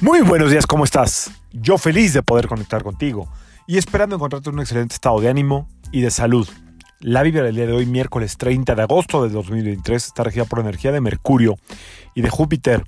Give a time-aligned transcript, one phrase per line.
[0.00, 1.32] Muy buenos días, ¿cómo estás?
[1.50, 3.28] Yo feliz de poder conectar contigo
[3.66, 6.48] y esperando encontrarte en un excelente estado de ánimo y de salud.
[7.00, 10.60] La vibra del día de hoy, miércoles 30 de agosto de 2023, está regida por
[10.60, 11.56] energía de Mercurio
[12.14, 12.84] y de Júpiter.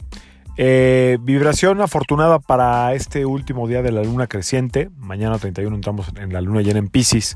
[0.57, 4.89] Eh, vibración afortunada para este último día de la luna creciente.
[4.97, 7.35] Mañana 31 entramos en la luna llena en Pisces.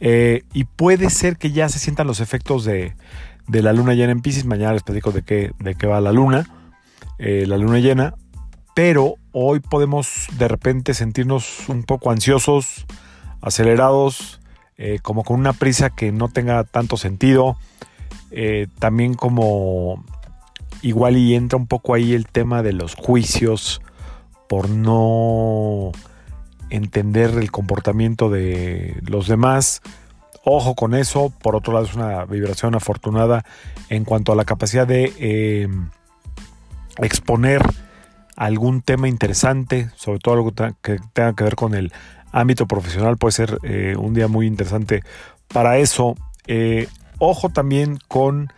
[0.00, 2.94] Eh, y puede ser que ya se sientan los efectos de,
[3.48, 4.44] la luna llena en Pisces.
[4.44, 6.46] Mañana les platico de qué, de qué va la luna,
[7.18, 8.14] eh, la luna llena
[8.74, 12.86] pero hoy podemos de repente sentirnos un poco ansiosos,
[13.40, 14.40] acelerados,
[14.78, 17.56] eh, como con una prisa que no tenga tanto sentido.
[18.30, 20.04] Eh, también como
[20.82, 23.82] igual y entra un poco ahí el tema de los juicios
[24.48, 25.92] por no
[26.70, 29.82] entender el comportamiento de los demás.
[30.44, 31.32] Ojo con eso.
[31.42, 33.44] Por otro lado es una vibración afortunada
[33.88, 35.68] en cuanto a la capacidad de eh,
[36.98, 37.62] exponer
[38.40, 41.92] algún tema interesante, sobre todo algo que tenga que ver con el
[42.32, 45.02] ámbito profesional, puede ser eh, un día muy interesante
[45.48, 46.16] para eso.
[46.46, 48.50] Eh, ojo también con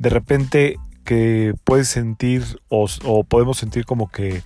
[0.00, 2.88] de repente que puedes sentir o,
[3.22, 4.42] podemos sentir como que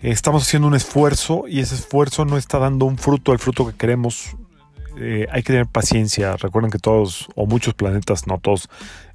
[0.00, 3.76] estamos haciendo un esfuerzo y ese esfuerzo no está dando un fruto, el fruto que
[3.76, 4.38] queremos.
[4.96, 6.38] Eh, hay que tener paciencia.
[6.38, 8.70] Recuerden que todos o muchos planetas, no todos,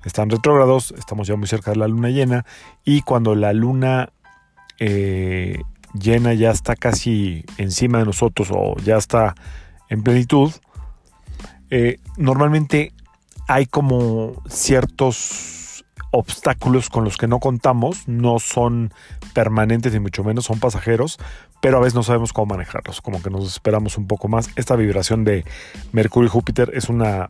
[0.05, 0.93] están retrógrados.
[0.99, 2.45] Estamos ya muy cerca de la luna llena.
[2.85, 4.11] Y cuando la luna
[4.79, 5.59] eh,
[5.93, 9.35] llena ya está casi encima de nosotros o ya está
[9.89, 10.51] en plenitud,
[11.69, 12.93] eh, normalmente
[13.47, 18.93] hay como ciertos obstáculos con los que no contamos, no son
[19.33, 21.19] permanentes ni mucho menos, son pasajeros,
[21.61, 24.49] pero a veces no sabemos cómo manejarlos, como que nos esperamos un poco más.
[24.55, 25.45] Esta vibración de
[25.91, 27.29] Mercurio y Júpiter es una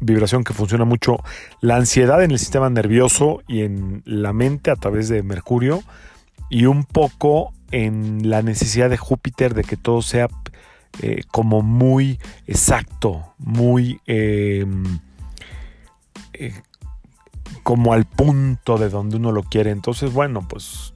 [0.00, 1.18] vibración que funciona mucho.
[1.60, 5.82] La ansiedad en el sistema nervioso y en la mente a través de Mercurio
[6.50, 10.28] y un poco en la necesidad de Júpiter de que todo sea
[11.02, 15.00] eh, como muy exacto, muy em,
[16.34, 16.52] eh,
[17.62, 19.70] como al punto de donde uno lo quiere.
[19.70, 20.94] Entonces, bueno, pues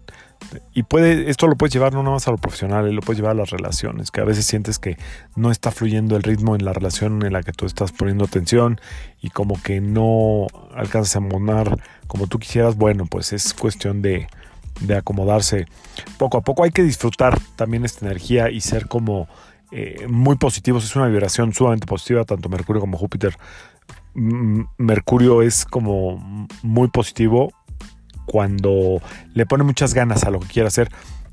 [0.73, 3.33] y puede, esto lo puedes llevar no nada más a lo profesional, lo puedes llevar
[3.33, 4.97] a las relaciones, que a veces sientes que
[5.37, 8.81] no está fluyendo el ritmo en la relación en la que tú estás poniendo atención
[9.21, 14.29] y como que no alcanzas a monar como tú quisieras, bueno, pues es cuestión de,
[14.81, 15.67] de acomodarse
[16.19, 16.65] poco a poco.
[16.65, 19.29] Hay que disfrutar también esta energía y ser como
[19.71, 20.85] eh, muy positivos.
[20.85, 23.37] Es una vibración sumamente positiva, tanto Mercurio como Júpiter.
[24.15, 27.53] Mercurio es como muy positivo
[28.27, 29.01] cuando
[29.33, 30.91] le pone muchas ganas a lo que quiere hacer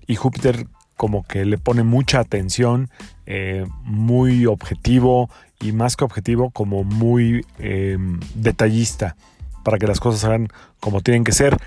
[0.07, 2.89] y Júpiter como que le pone mucha atención,
[3.25, 5.29] eh, muy objetivo
[5.59, 9.15] y más que objetivo como muy em, detallista
[9.63, 10.47] para que las cosas hagan
[10.79, 11.57] como tienen que ser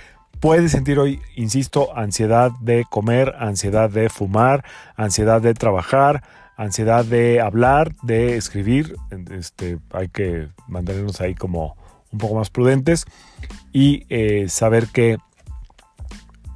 [0.40, 4.64] puede sentir hoy, insisto, ansiedad de comer, ansiedad de fumar,
[4.96, 6.22] ansiedad de trabajar,
[6.56, 8.96] ansiedad de hablar, de escribir.
[9.30, 11.76] Este, hay que mantenernos ahí como
[12.10, 13.04] un poco más prudentes
[13.72, 15.18] y eh, saber que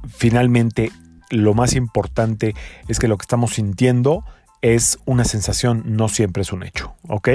[0.07, 0.91] finalmente
[1.29, 2.53] lo más importante
[2.87, 4.23] es que lo que estamos sintiendo
[4.61, 7.29] es una sensación, no siempre es un hecho, ¿ok?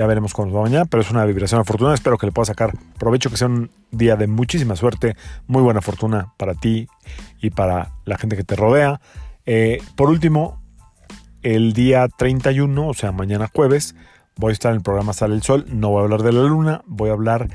[0.00, 1.94] Ya veremos nos va mañana, pero es una vibración afortunada.
[1.94, 5.14] Espero que le pueda sacar provecho, que sea un día de muchísima suerte,
[5.46, 6.88] muy buena fortuna para ti
[7.38, 9.02] y para la gente que te rodea.
[9.44, 10.58] Eh, por último,
[11.42, 13.94] el día 31, o sea, mañana jueves,
[14.36, 15.66] voy a estar en el programa Sale el Sol.
[15.68, 17.50] No voy a hablar de la luna, voy a hablar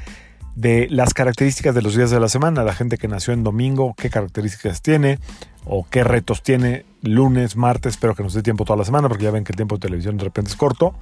[0.54, 3.96] de las características de los días de la semana, la gente que nació en domingo,
[3.98, 5.18] qué características tiene
[5.64, 9.24] o qué retos tiene lunes, martes, espero que nos dé tiempo toda la semana porque
[9.24, 10.94] ya ven que el tiempo de televisión de repente es corto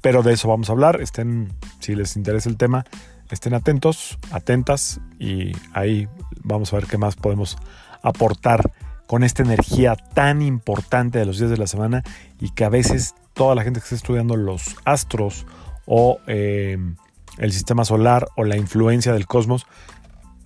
[0.00, 1.00] pero de eso vamos a hablar.
[1.00, 2.84] Estén, si les interesa el tema,
[3.30, 6.08] estén atentos, atentas y ahí
[6.42, 7.56] vamos a ver qué más podemos
[8.02, 8.72] aportar
[9.06, 12.02] con esta energía tan importante de los días de la semana
[12.40, 15.46] y que a veces toda la gente que está estudiando los astros
[15.86, 16.78] o eh,
[17.38, 19.66] el sistema solar o la influencia del cosmos,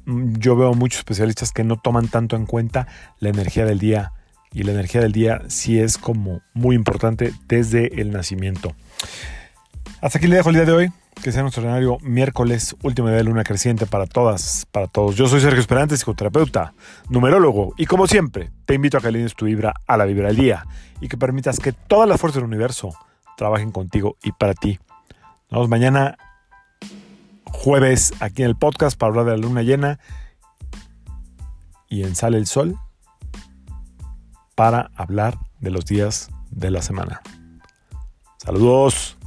[0.06, 2.86] mm, yo veo muchos especialistas que no toman tanto en cuenta
[3.18, 4.12] la energía del día
[4.52, 8.74] y la energía del día sí es como muy importante desde el nacimiento.
[10.00, 10.92] Hasta aquí le dejo el día de hoy.
[11.22, 15.16] Que sea nuestro escenario miércoles, último día de luna creciente para todas, para todos.
[15.16, 16.72] Yo soy Sergio Esperante, psicoterapeuta,
[17.10, 20.36] numerólogo, y como siempre, te invito a que alines tu vibra a la vibra del
[20.36, 20.66] día
[21.00, 22.96] y que permitas que todas las fuerzas del universo
[23.36, 24.78] trabajen contigo y para ti.
[25.50, 26.16] Nos vemos mañana,
[27.44, 29.98] jueves, aquí en el podcast para hablar de la luna llena
[31.88, 32.76] y en Sale el Sol
[34.54, 37.20] para hablar de los días de la semana.
[38.38, 39.19] Saludos.